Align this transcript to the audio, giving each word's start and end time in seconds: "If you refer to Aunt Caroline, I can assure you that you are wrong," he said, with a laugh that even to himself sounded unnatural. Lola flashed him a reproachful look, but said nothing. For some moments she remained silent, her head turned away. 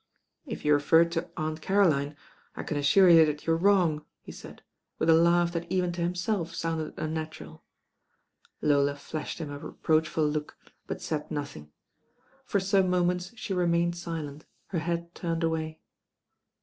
"If 0.47 0.65
you 0.65 0.73
refer 0.73 1.05
to 1.05 1.29
Aunt 1.37 1.61
Caroline, 1.61 2.17
I 2.55 2.63
can 2.63 2.75
assure 2.75 3.07
you 3.07 3.23
that 3.23 3.45
you 3.45 3.53
are 3.53 3.55
wrong," 3.55 4.03
he 4.23 4.31
said, 4.31 4.63
with 4.97 5.11
a 5.11 5.13
laugh 5.13 5.51
that 5.51 5.71
even 5.71 5.91
to 5.91 6.01
himself 6.01 6.55
sounded 6.55 6.95
unnatural. 6.97 7.63
Lola 8.63 8.95
flashed 8.95 9.37
him 9.37 9.51
a 9.51 9.59
reproachful 9.59 10.27
look, 10.27 10.57
but 10.87 11.03
said 11.03 11.29
nothing. 11.29 11.71
For 12.45 12.59
some 12.59 12.89
moments 12.89 13.31
she 13.37 13.53
remained 13.53 13.95
silent, 13.95 14.45
her 14.69 14.79
head 14.79 15.13
turned 15.13 15.43
away. 15.43 15.81